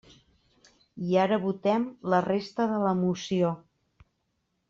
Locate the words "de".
2.73-2.81